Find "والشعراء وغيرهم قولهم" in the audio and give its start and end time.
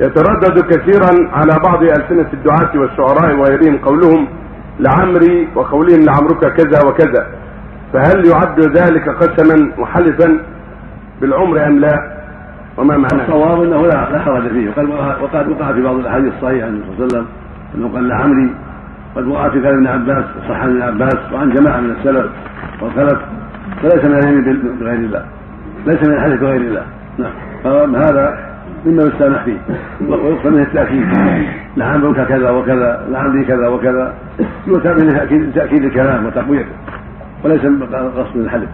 2.74-4.28